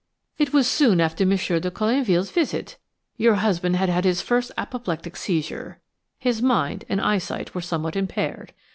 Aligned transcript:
It 0.39 0.51
was 0.51 0.67
soon 0.67 0.99
after 0.99 1.25
M. 1.25 1.29
de 1.29 1.69
Colinville's 1.69 2.31
visit. 2.31 2.77
Your 3.17 3.35
husband 3.35 3.75
had 3.75 3.87
had 3.87 4.03
his 4.03 4.19
first 4.19 4.51
apoplectic 4.57 5.15
seizure; 5.15 5.79
his 6.17 6.41
mind 6.41 6.85
and 6.89 6.99
eyesight 6.99 7.53
were 7.53 7.61
somewhat 7.61 7.95
impaired. 7.95 8.51